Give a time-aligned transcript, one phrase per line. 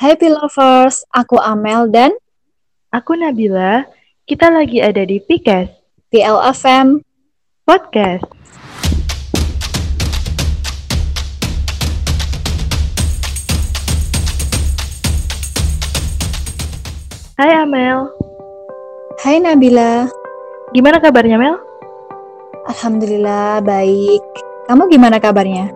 [0.00, 2.16] Happy Lovers, aku Amel dan
[2.88, 3.84] Aku Nabila,
[4.24, 5.68] kita lagi ada di Pikes
[6.08, 7.04] PLFM
[7.68, 8.24] Podcast.
[17.36, 18.08] Hai Amel,
[19.20, 20.08] Hai Nabila,
[20.72, 21.60] gimana kabarnya Mel?
[22.72, 24.24] Alhamdulillah baik.
[24.64, 25.68] Kamu gimana kabarnya?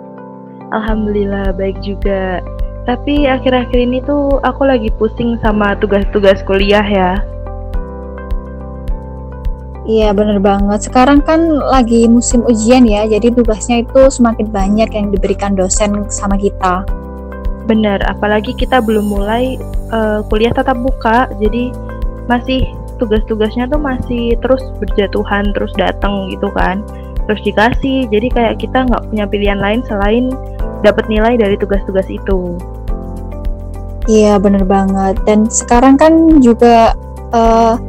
[0.72, 2.41] Alhamdulillah baik juga.
[2.85, 7.16] Tapi akhir-akhir ini tuh aku lagi pusing sama tugas-tugas kuliah ya.
[9.84, 10.89] Iya bener banget.
[10.89, 16.41] Sekarang kan lagi musim ujian ya, jadi tugasnya itu semakin banyak yang diberikan dosen sama
[16.41, 16.89] kita.
[17.69, 19.61] Bener, apalagi kita belum mulai
[19.92, 21.73] uh, kuliah tatap muka, jadi
[22.28, 22.64] masih
[22.97, 26.80] tugas-tugasnya tuh masih terus berjatuhan, terus datang gitu kan,
[27.28, 28.09] terus dikasih.
[28.09, 30.33] Jadi kayak kita nggak punya pilihan lain selain
[30.84, 32.61] dapat nilai dari tugas-tugas itu.
[34.05, 35.16] Iya bener banget.
[35.25, 36.92] Dan sekarang kan juga
[37.33, 37.80] uh,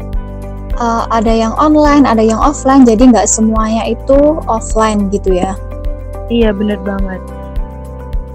[0.79, 5.59] uh, ada yang online, ada yang offline, jadi nggak semuanya itu offline gitu ya.
[6.31, 7.19] Iya bener banget.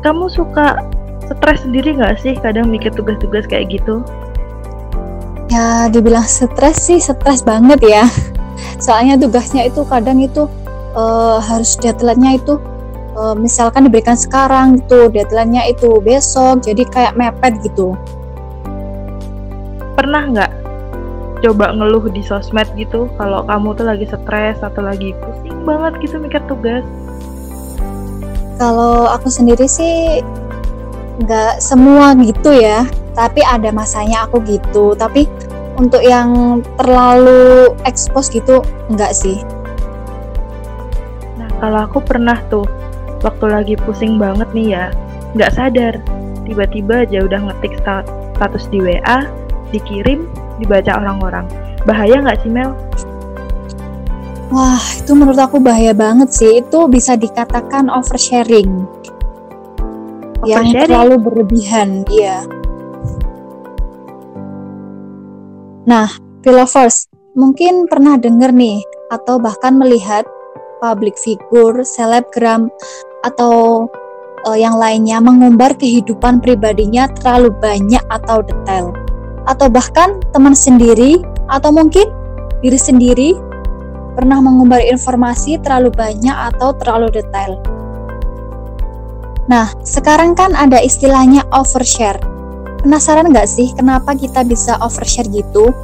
[0.05, 0.85] Kamu suka
[1.25, 4.05] stres sendiri nggak sih kadang mikir tugas-tugas kayak gitu?
[5.51, 8.05] Ya dibilang stres sih stres banget ya.
[8.85, 10.47] Soalnya tugasnya itu kadang itu
[10.95, 12.61] uh, harus deadline-nya itu
[13.21, 17.93] uh, misalkan diberikan sekarang gitu, deadline-nya itu besok, jadi kayak mepet gitu.
[20.01, 20.53] Pernah nggak
[21.45, 26.17] coba ngeluh di sosmed gitu kalau kamu tuh lagi stres atau lagi pusing banget gitu
[26.17, 26.85] mikir tugas?
[28.57, 30.21] Kalau aku sendiri sih
[31.21, 35.29] nggak semua gitu ya tapi ada masanya aku gitu tapi
[35.77, 39.45] untuk yang terlalu expose gitu enggak sih
[41.37, 42.65] nah kalau aku pernah tuh
[43.21, 44.85] waktu lagi pusing banget nih ya.
[45.37, 45.95] Nggak sadar
[46.49, 49.29] tiba-tiba aja udah ngetik status di WA
[49.71, 50.27] dikirim
[50.59, 51.47] dibaca orang-orang.
[51.87, 52.75] Bahaya nggak sih Mel?
[54.51, 56.59] Wah itu menurut aku bahaya banget sih.
[56.59, 58.83] Itu bisa dikatakan oversharing.
[60.43, 62.43] Yang terlalu berlebihan, iya.
[65.85, 66.09] Nah,
[66.41, 68.81] Pilovers, mungkin pernah dengar nih
[69.13, 70.25] atau bahkan melihat
[70.81, 72.73] public figure, selebgram
[73.25, 73.87] atau
[74.47, 78.93] uh, yang lainnya mengumbar kehidupan pribadinya terlalu banyak atau detail.
[79.49, 81.21] Atau bahkan teman sendiri
[81.51, 82.07] atau mungkin
[82.61, 83.31] diri sendiri
[84.15, 87.61] pernah mengumbar informasi terlalu banyak atau terlalu detail.
[89.51, 92.21] Nah, sekarang kan ada istilahnya overshare.
[92.81, 95.75] Penasaran nggak sih kenapa kita bisa overshare gitu?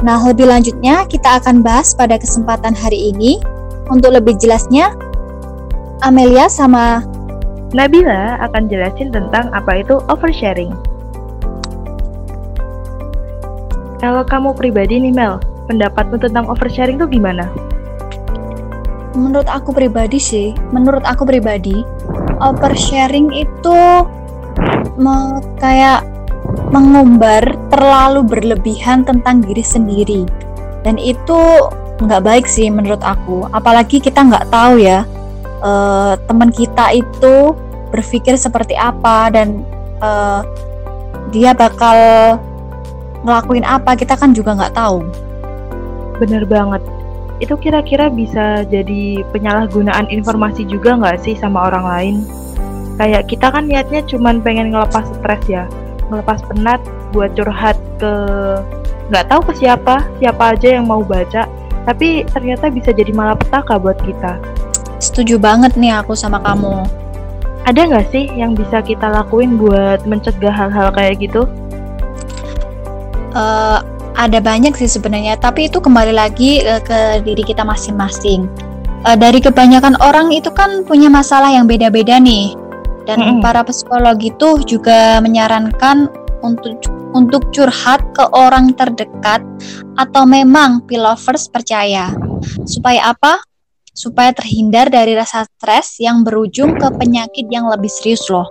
[0.00, 3.42] Nah, lebih lanjutnya kita akan bahas pada kesempatan hari ini.
[3.90, 4.94] Untuk lebih jelasnya,
[6.00, 7.04] Amelia sama
[7.76, 10.72] Nabila akan jelasin tentang apa itu oversharing.
[14.00, 15.36] Kalau kamu pribadi nih Mel,
[15.68, 17.52] pendapatmu tentang oversharing itu gimana?
[19.12, 21.84] Menurut aku pribadi sih, menurut aku pribadi,
[22.40, 23.80] oversharing itu
[24.96, 26.00] me kayak
[26.72, 30.24] mengumbar terlalu berlebihan tentang diri sendiri
[30.80, 31.68] dan itu
[32.00, 35.04] nggak baik sih menurut aku apalagi kita nggak tahu ya
[35.60, 37.54] uh, teman kita itu
[37.90, 39.64] berpikir seperti apa dan
[40.04, 40.44] uh,
[41.30, 41.96] dia bakal
[43.22, 45.04] ngelakuin apa kita kan juga nggak tahu
[46.20, 46.80] bener banget
[47.40, 52.16] itu kira-kira bisa jadi penyalahgunaan informasi juga nggak sih sama orang lain?
[53.00, 55.64] Kayak kita kan niatnya cuman pengen ngelepas stres ya,
[56.12, 56.84] ngelepas penat
[57.16, 58.12] buat curhat ke
[59.08, 61.48] nggak tahu ke siapa, siapa aja yang mau baca,
[61.88, 64.36] tapi ternyata bisa jadi malapetaka buat kita.
[65.00, 66.84] Setuju banget nih aku sama kamu.
[67.64, 71.48] Ada nggak sih yang bisa kita lakuin buat mencegah hal-hal kayak gitu?
[73.32, 73.80] Uh,
[74.20, 78.44] ada banyak sih sebenarnya, tapi itu kembali lagi uh, ke diri kita masing-masing.
[79.08, 82.52] Uh, dari kebanyakan orang itu kan punya masalah yang beda-beda nih,
[83.08, 83.40] dan mm -hmm.
[83.40, 86.12] para psikolog itu juga menyarankan
[86.44, 86.76] untuk
[87.16, 89.40] untuk curhat ke orang terdekat
[89.96, 92.12] atau memang pilovers percaya.
[92.68, 93.49] Supaya apa?
[94.00, 98.48] Supaya terhindar dari rasa stres yang berujung ke penyakit yang lebih serius loh.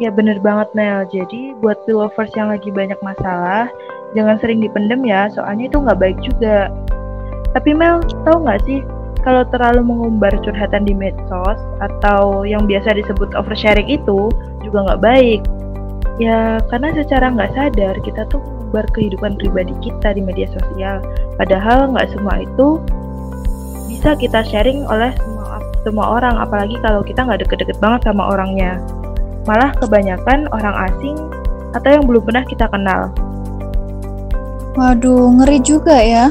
[0.00, 1.04] Iya bener banget Nel.
[1.12, 3.68] Jadi buat pilovers yang lagi banyak masalah,
[4.16, 6.72] jangan sering dipendem ya, soalnya itu nggak baik juga.
[7.52, 8.80] Tapi Mel, tahu nggak sih
[9.20, 14.32] kalau terlalu mengumbar curhatan di medsos atau yang biasa disebut oversharing itu
[14.64, 15.40] juga nggak baik.
[16.16, 21.04] Ya karena secara nggak sadar kita tuh mengumbar kehidupan pribadi kita di media sosial.
[21.36, 22.80] Padahal nggak semua itu
[24.00, 28.80] bisa kita sharing oleh semua semua orang, apalagi kalau kita nggak deket-deket banget sama orangnya.
[29.48, 31.16] malah kebanyakan orang asing
[31.72, 33.08] atau yang belum pernah kita kenal.
[34.76, 36.28] Waduh, ngeri juga ya.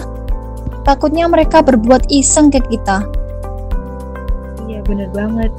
[0.86, 3.02] Takutnya mereka berbuat iseng ke kita.
[4.70, 5.52] Iya, bener banget.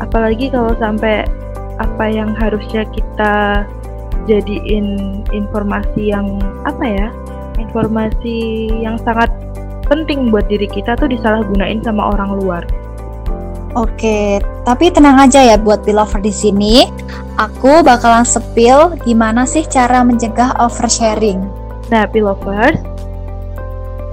[0.00, 1.28] Apalagi kalau sampai
[1.76, 3.64] apa yang harusnya kita
[4.24, 7.08] jadiin informasi yang apa ya?
[7.60, 9.30] Informasi yang sangat
[9.86, 12.62] penting buat diri kita tuh disalahgunain sama orang luar.
[13.74, 16.86] Oke, tapi tenang aja ya buat pilover di sini.
[17.34, 21.42] Aku bakalan sepil gimana sih cara mencegah oversharing.
[21.90, 22.78] Nah, pilovers,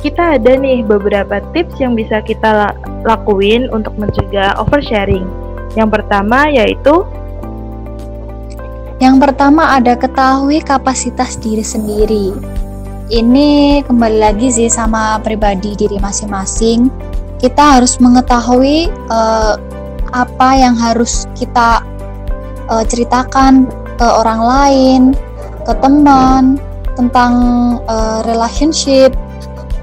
[0.02, 2.74] kita ada nih beberapa tips yang bisa kita
[3.06, 5.30] lakuin untuk mencegah oversharing.
[5.78, 7.06] Yang pertama yaitu
[9.02, 12.38] Yang pertama ada ketahui kapasitas diri sendiri.
[13.12, 16.88] Ini kembali lagi sih sama pribadi diri masing-masing
[17.44, 19.60] kita harus mengetahui uh,
[20.16, 21.84] apa yang harus kita
[22.72, 23.68] uh, ceritakan
[24.00, 25.02] ke orang lain,
[25.68, 26.56] ke teman
[26.96, 27.34] tentang
[27.92, 29.12] uh, relationship,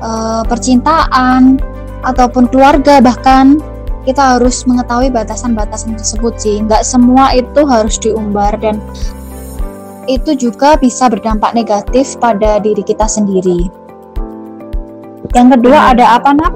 [0.01, 1.61] uh, percintaan
[2.09, 3.61] ataupun keluarga bahkan
[4.09, 6.65] kita harus mengetahui batasan-batasan tersebut sih.
[6.65, 8.81] Nggak semua itu harus diumbar dan
[10.09, 13.69] itu juga bisa berdampak negatif pada diri kita sendiri.
[15.37, 16.55] Yang kedua ada apa, Nak?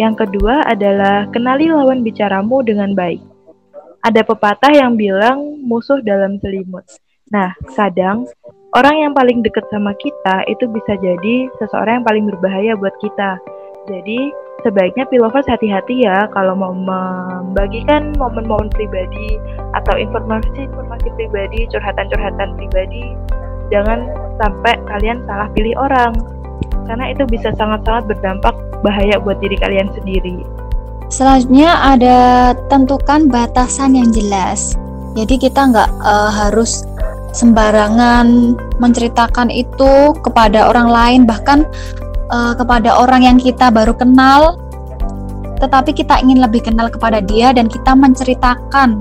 [0.00, 3.20] Yang kedua adalah kenali lawan bicaramu dengan baik.
[4.02, 6.82] Ada pepatah yang bilang musuh dalam selimut.
[7.28, 8.24] Nah, kadang
[8.72, 13.36] orang yang paling dekat sama kita itu bisa jadi seseorang yang paling berbahaya buat kita.
[13.86, 19.38] Jadi, sebaiknya pilovers hati-hati ya kalau mau membagikan momen-momen pribadi
[19.74, 23.14] atau informasi-informasi pribadi, curhatan-curhatan pribadi.
[23.70, 24.06] Jangan
[24.38, 26.12] sampai kalian salah pilih orang
[26.86, 30.42] karena itu bisa sangat-sangat berdampak bahaya buat diri kalian sendiri.
[31.12, 32.18] Selanjutnya ada
[32.72, 34.74] tentukan batasan yang jelas.
[35.12, 36.88] Jadi kita nggak uh, harus
[37.36, 41.68] sembarangan menceritakan itu kepada orang lain, bahkan
[42.32, 44.56] uh, kepada orang yang kita baru kenal.
[45.60, 48.98] Tetapi kita ingin lebih kenal kepada dia dan kita menceritakan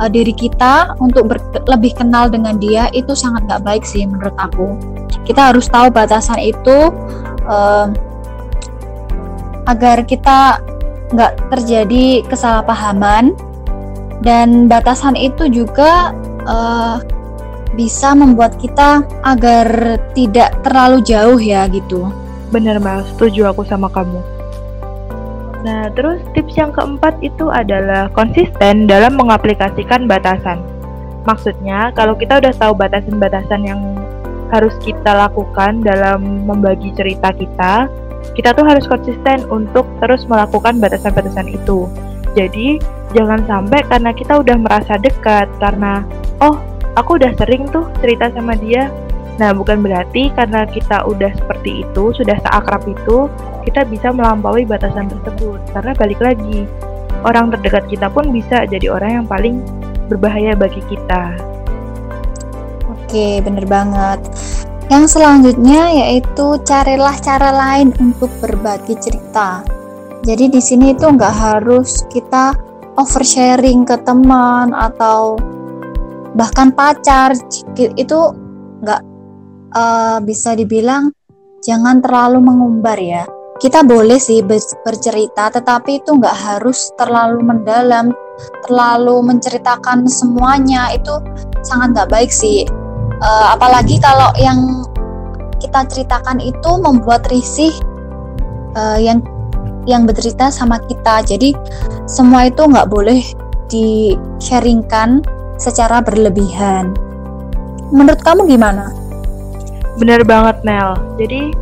[0.00, 1.28] uh, diri kita untuk
[1.68, 4.78] lebih kenal dengan dia itu sangat nggak baik sih menurut aku.
[5.26, 6.88] Kita harus tahu batasan itu.
[7.44, 7.90] Uh,
[9.68, 10.58] agar kita
[11.14, 13.34] nggak terjadi kesalahpahaman
[14.22, 16.14] dan batasan itu juga
[16.46, 16.98] uh,
[17.74, 22.10] bisa membuat kita agar tidak terlalu jauh ya gitu.
[22.50, 24.18] Bener Mel, setuju aku sama kamu.
[25.60, 30.58] Nah, terus tips yang keempat itu adalah konsisten dalam mengaplikasikan batasan.
[31.28, 33.80] Maksudnya, kalau kita udah tahu batasan-batasan yang
[34.50, 37.86] harus kita lakukan dalam membagi cerita kita,
[38.34, 41.86] kita tuh harus konsisten untuk terus melakukan batasan-batasan itu.
[42.34, 42.80] Jadi,
[43.12, 46.02] jangan sampai karena kita udah merasa dekat karena
[46.40, 46.56] oh,
[46.96, 48.88] aku udah sering tuh cerita sama dia.
[49.40, 53.24] Nah, bukan berarti karena kita udah seperti itu, sudah seakrab itu,
[53.64, 55.64] kita bisa melampaui batasan tersebut.
[55.72, 56.68] Karena balik lagi,
[57.24, 59.64] orang terdekat kita pun bisa jadi orang yang paling
[60.12, 61.40] berbahaya bagi kita.
[62.84, 64.20] Oke, bener banget.
[64.92, 69.64] Yang selanjutnya yaitu carilah cara lain untuk berbagi cerita.
[70.20, 72.52] Jadi di sini itu nggak harus kita
[73.00, 75.40] oversharing ke teman atau
[76.36, 77.32] bahkan pacar
[77.74, 78.18] itu
[78.84, 79.09] nggak
[79.74, 81.12] uh, bisa dibilang
[81.64, 83.24] jangan terlalu mengumbar ya.
[83.60, 84.40] Kita boleh sih
[84.80, 88.08] bercerita, tetapi itu nggak harus terlalu mendalam,
[88.64, 91.12] terlalu menceritakan semuanya itu
[91.60, 92.64] sangat nggak baik sih
[93.20, 94.84] uh, apalagi kalau yang
[95.60, 97.72] kita ceritakan itu membuat risih
[98.74, 99.20] uh, yang
[99.84, 101.56] yang bercerita sama kita jadi
[102.08, 103.20] semua itu nggak boleh
[103.68, 105.24] di sharingkan
[105.60, 106.96] secara berlebihan
[107.92, 108.99] menurut kamu gimana?
[110.00, 111.52] Bener banget Nel jadi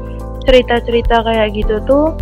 [0.47, 2.15] cerita-cerita kayak gitu tuh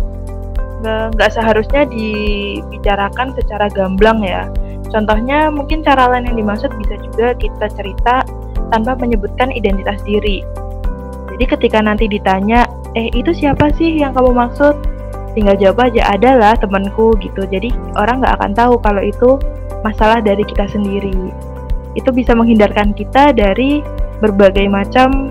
[0.83, 4.49] nggak seharusnya dibicarakan secara gamblang ya
[4.89, 8.25] contohnya mungkin cara lain yang dimaksud bisa juga kita cerita
[8.69, 10.43] tanpa menyebutkan identitas diri.
[11.33, 12.65] Jadi ketika nanti ditanya,
[12.97, 14.75] eh itu siapa sih yang kamu maksud?
[15.37, 17.45] Tinggal jawab aja, adalah temanku gitu.
[17.45, 19.37] Jadi orang nggak akan tahu kalau itu
[19.85, 21.13] masalah dari kita sendiri.
[21.93, 23.85] Itu bisa menghindarkan kita dari
[24.17, 25.29] berbagai macam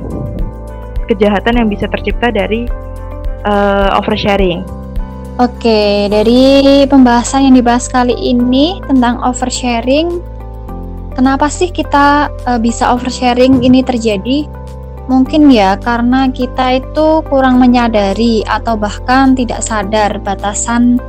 [1.06, 2.66] kejahatan yang bisa tercipta dari
[3.46, 4.66] uh, oversharing.
[5.36, 10.24] Oke, dari pembahasan yang dibahas kali ini tentang oversharing,
[11.16, 14.44] Kenapa sih kita uh, bisa oversharing ini terjadi?
[15.08, 21.00] Mungkin ya karena kita itu kurang menyadari atau bahkan tidak sadar batasan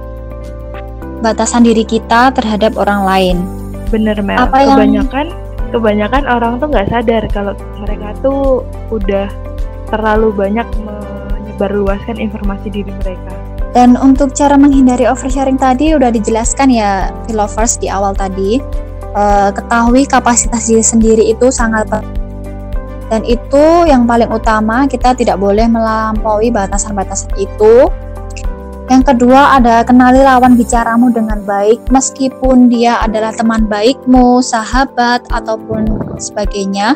[1.20, 3.38] batasan diri kita terhadap orang lain.
[3.92, 5.28] Bener Mel, Apa yang- kebanyakan
[5.76, 7.52] kebanyakan orang tuh nggak sadar kalau
[7.84, 9.28] mereka tuh udah
[9.88, 13.34] terlalu banyak menyebarluaskan informasi diri mereka.
[13.76, 18.58] Dan untuk cara menghindari oversharing tadi udah dijelaskan ya lovers di awal tadi.
[19.18, 22.28] Eh, ketahui kapasitas diri sendiri itu sangat penting.
[23.08, 27.88] Dan itu yang paling utama kita tidak boleh melampaui batasan-batasan itu.
[28.88, 35.88] Yang kedua ada kenali lawan bicaramu dengan baik meskipun dia adalah teman baikmu, sahabat ataupun
[36.20, 36.96] sebagainya.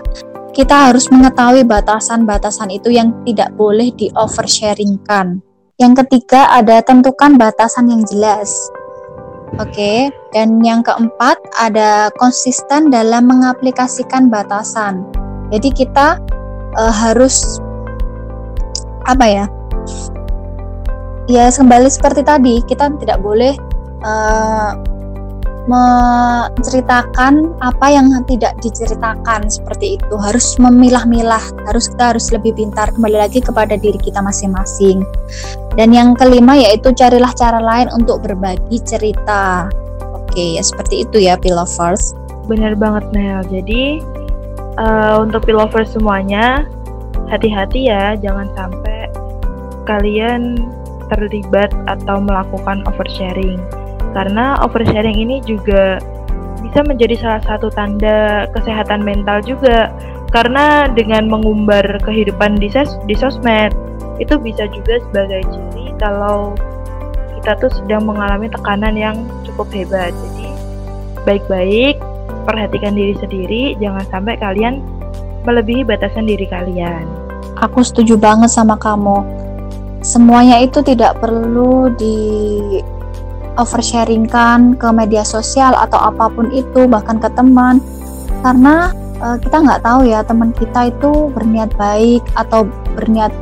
[0.51, 5.39] Kita harus mengetahui batasan-batasan itu yang tidak boleh di oversharingkan.
[5.79, 8.51] Yang ketiga ada tentukan batasan yang jelas.
[9.60, 15.08] Oke, dan yang keempat ada konsisten dalam mengaplikasikan batasan.
[15.55, 16.20] Jadi kita
[16.75, 17.60] eh, harus
[19.08, 19.46] apa ya?
[21.31, 23.55] Ya kembali seperti tadi, kita tidak boleh
[24.03, 24.72] eh,
[25.70, 30.15] menceritakan apa yang tidak diceritakan seperti itu.
[30.18, 35.06] Harus memilah-milah, harus kita harus lebih pintar kembali lagi kepada diri kita masing-masing.
[35.77, 39.70] Dan yang kelima yaitu carilah cara lain untuk berbagi cerita.
[40.18, 42.18] Oke, ya seperti itu ya, Pilovers.
[42.50, 43.46] Bener banget Mel.
[43.48, 44.01] Jadi
[44.80, 46.65] eh, untuk pillovers semuanya
[47.30, 49.08] hati-hati ya, jangan sampai
[49.86, 50.58] kalian
[51.12, 53.60] terlibat atau melakukan oversharing.
[54.12, 56.00] Karena oversharing ini juga
[56.62, 59.91] bisa menjadi salah satu tanda kesehatan mental juga.
[60.32, 63.75] Karena dengan mengumbar kehidupan di, sos- di sosmed
[64.24, 66.56] itu bisa juga sebagai ciri kalau
[67.41, 70.13] kita tuh sedang mengalami tekanan yang cukup hebat.
[70.13, 70.48] Jadi
[71.27, 72.00] baik-baik
[72.48, 74.80] perhatikan diri sendiri, jangan sampai kalian
[75.44, 77.03] melebihi batasan diri kalian.
[77.60, 79.25] Aku setuju banget sama kamu.
[80.01, 82.18] Semuanya itu tidak perlu di
[83.60, 87.84] oversharingkan ke media sosial atau apa pun itu, bahkan ke teman.
[88.46, 93.34] Karena eh, kita nggak tahu ya teman kita itu berniat baik atau berniat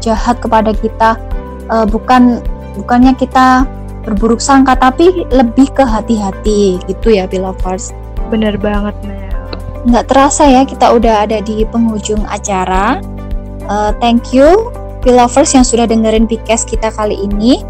[0.00, 1.20] jahat kepada kita.
[1.68, 2.40] Eh, bukan
[2.78, 3.68] bukannya kita
[4.08, 7.92] berburuk sangka, tapi lebih ke hati-hati gitu ya, Belovers.
[8.32, 9.28] Bener banget, Mel.
[9.88, 13.00] nggak terasa ya kita udah ada di penghujung acara.
[13.68, 14.72] Uh, thank you
[15.04, 17.62] Pilovers yang sudah dengerin podcast kita kali ini.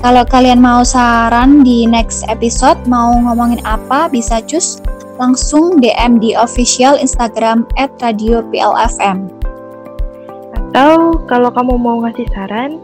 [0.00, 4.80] Kalau kalian mau saran di next episode mau ngomongin apa bisa cus
[5.20, 9.28] langsung DM di official Instagram @radio_plfm.
[10.56, 12.80] Atau kalau kamu mau ngasih saran,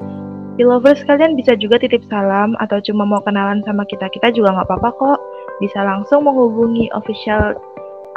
[0.61, 4.69] Pillovers kalian bisa juga titip salam atau cuma mau kenalan sama kita, kita juga nggak
[4.69, 5.19] apa-apa kok.
[5.65, 7.57] Bisa langsung menghubungi official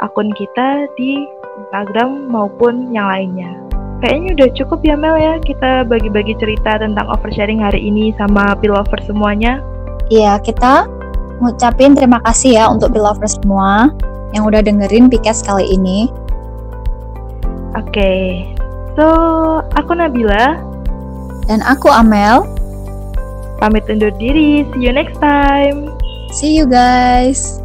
[0.04, 1.24] akun kita di
[1.64, 3.69] Instagram maupun yang lainnya.
[4.00, 9.04] Kayaknya udah cukup ya Mel ya kita bagi-bagi cerita tentang oversharing hari ini sama Pillovers
[9.04, 9.60] semuanya.
[10.08, 10.88] Iya, kita
[11.44, 13.92] ngucapin terima kasih ya untuk Pilovers semua
[14.32, 16.08] yang udah dengerin podcast kali ini.
[17.76, 18.44] Oke,
[18.96, 19.06] so
[19.76, 20.58] aku Nabila,
[21.46, 22.46] Dan aku Amel.
[23.60, 24.64] pamit undur diri.
[24.72, 25.92] See you next time.
[26.32, 27.60] See you guys.